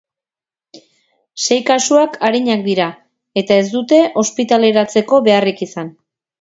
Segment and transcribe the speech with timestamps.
[1.43, 2.89] Sei kasuak arinak dira
[3.43, 5.97] eta ez dute ospitaleratzeko beharrik izan.